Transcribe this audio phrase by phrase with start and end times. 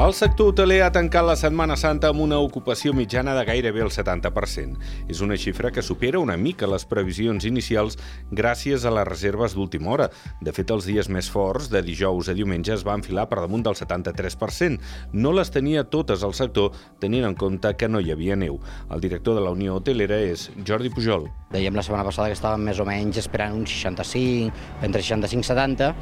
[0.00, 3.90] El sector hoteler ha tancat la Setmana Santa amb una ocupació mitjana de gairebé el
[3.92, 4.78] 70%.
[5.12, 7.98] És una xifra que supera una mica les previsions inicials
[8.32, 10.06] gràcies a les reserves d'última hora.
[10.40, 13.66] De fet, els dies més forts, de dijous a diumenge, es va enfilar per damunt
[13.66, 14.80] del 73%.
[15.12, 16.72] No les tenia totes al sector,
[17.04, 18.56] tenint en compte que no hi havia neu.
[18.88, 21.28] El director de la Unió Hotelera és Jordi Pujol.
[21.52, 25.52] Dèiem la setmana passada que estàvem més o menys esperant un 65, entre 65 i
[25.52, 25.92] 70,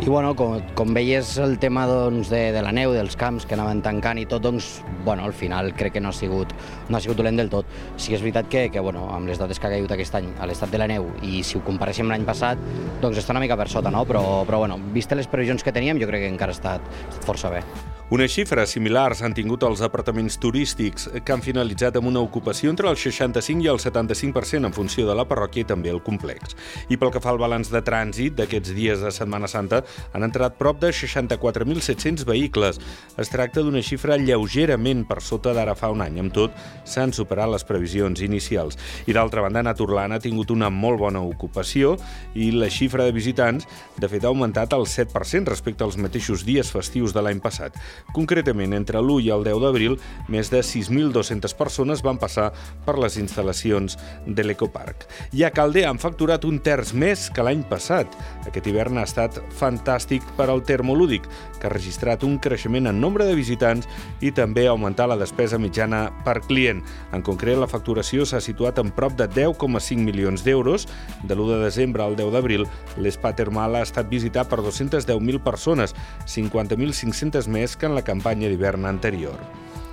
[0.00, 3.52] i bueno, com, com veies el tema doncs, de, de la neu, dels camps que
[3.52, 4.70] anaven tancant i tot, doncs,
[5.04, 6.54] bueno, al final crec que no ha sigut,
[6.88, 7.68] no ha sigut dolent del tot.
[8.00, 10.32] Sí que és veritat que, que bueno, amb les dades que ha caigut aquest any
[10.40, 12.60] a l'estat de la neu i si ho comparéssim l'any passat,
[13.04, 14.06] doncs està una mica per sota, no?
[14.08, 17.10] Però, però bueno, vist les previsions que teníem, jo crec que encara ha estat, ha
[17.10, 17.66] estat força bé.
[18.10, 22.88] Unes xifres similars han tingut els apartaments turístics, que han finalitzat amb una ocupació entre
[22.90, 26.56] el 65 i el 75% en funció de la parròquia i també el complex.
[26.90, 30.56] I pel que fa al balanç de trànsit d'aquests dies de Setmana Santa, han entrat
[30.58, 32.80] prop de 64.700 vehicles.
[33.14, 36.18] Es tracta d'una xifra lleugerament per sota d'ara fa un any.
[36.18, 38.74] Amb tot, s'han superat les previsions inicials.
[39.06, 41.94] I d'altra banda, Naturland ha tingut una molt bona ocupació
[42.34, 43.70] i la xifra de visitants,
[44.02, 47.78] de fet, ha augmentat el 7% respecte als mateixos dies festius de l'any passat.
[48.14, 49.96] Concretament, entre l'1 i el 10 d'abril,
[50.28, 52.50] més de 6.200 persones van passar
[52.86, 55.06] per les instal·lacions de l'Ecoparc.
[55.36, 58.10] I a Calder han facturat un terç més que l'any passat.
[58.48, 61.28] Aquest hivern ha estat fantàstic per al termolúdic,
[61.60, 63.88] que ha registrat un creixement en nombre de visitants
[64.24, 66.82] i també ha augmentat la despesa mitjana per client.
[67.12, 70.86] En concret, la facturació s'ha situat en prop de 10,5 milions d'euros.
[71.22, 75.94] De l'1 de desembre al 10 d'abril, l'espa termal ha estat visitat per 210.000 persones,
[76.26, 79.38] 50.500 més que en la campanya d'hivern anterior.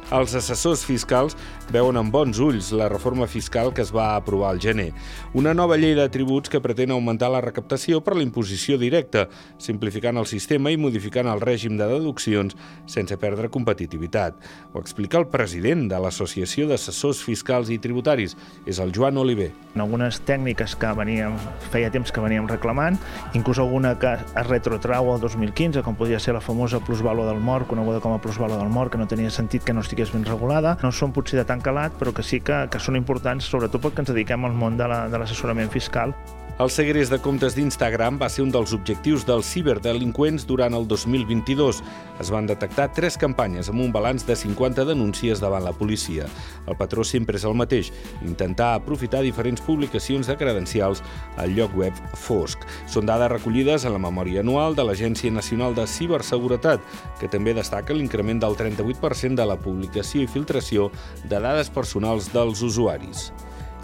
[0.07, 1.33] Els assessors fiscals
[1.75, 4.93] veuen amb bons ulls la reforma fiscal que es va aprovar al gener.
[5.35, 9.25] Una nova llei de tributs que pretén augmentar la recaptació per la imposició directa,
[9.59, 12.55] simplificant el sistema i modificant el règim de deduccions
[12.87, 14.39] sense perdre competitivitat.
[14.71, 19.51] Ho explica el president de l'Associació d'Assessors Fiscals i Tributaris, és el Joan Oliver.
[19.77, 21.35] En algunes tècniques que veníem,
[21.69, 22.97] feia temps que veníem reclamant,
[23.37, 27.69] inclús alguna que es retrotrau al 2015, com podria ser la famosa plusvalor del mort,
[27.69, 30.79] coneguda com a plusvalor del mort, que no tenia sentit que no estigués ben regulada.
[30.81, 34.01] No són potser de tan calat, però que sí que, que són importants, sobretot perquè
[34.01, 36.17] ens dediquem al món de l'assessorament la, fiscal.
[36.57, 41.83] El segrest de comptes d'Instagram va ser un dels objectius dels ciberdelinqüents durant el 2022.
[42.17, 46.25] Es van detectar tres campanyes amb un balanç de 50 denúncies davant la policia.
[46.65, 47.91] El patró sempre és el mateix,
[48.25, 51.03] intentar aprofitar diferents publicacions de credencials
[51.37, 52.65] al lloc web fosc.
[52.89, 56.81] Són dades recollides a la memòria anual de l'Agència Nacional de Ciberseguretat,
[57.21, 60.89] que també destaca l'increment del 38% de la publicació i filtració
[61.21, 63.27] de dades personals dels usuaris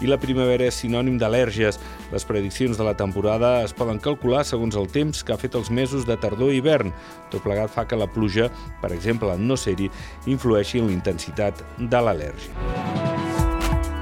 [0.02, 1.78] i la primavera és sinònim d'al·lèrgies.
[2.12, 5.70] Les prediccions de la temporada es poden calcular segons el temps que ha fet els
[5.70, 6.92] mesos de tardor i hivern.
[7.30, 8.50] Tot plegat fa que la pluja,
[8.82, 9.90] per exemple, no ser-hi,
[10.26, 13.02] influeixi en la intensitat de l'al·lèrgia.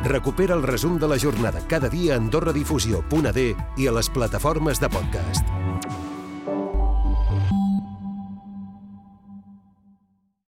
[0.03, 3.45] Recupera el resum de la jornada cada dia a AndorraDifusió.d
[3.79, 6.02] i a les plataformes de podcast.